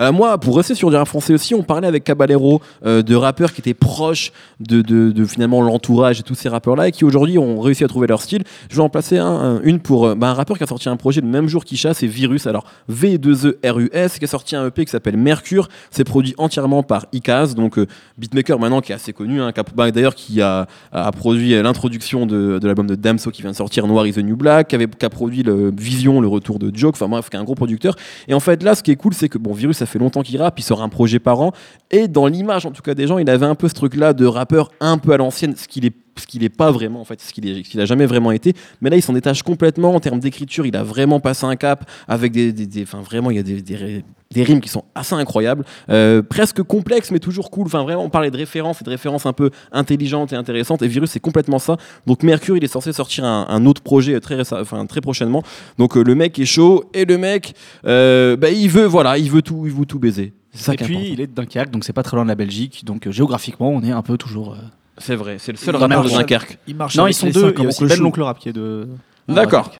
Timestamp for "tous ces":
6.22-6.48